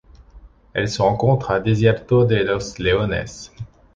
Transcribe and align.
Elle 0.73 0.89
se 0.89 0.99
rencontre 1.03 1.51
à 1.51 1.59
Desierto 1.59 2.25
de 2.25 2.37
los 2.37 2.79
Leones. 2.79 3.51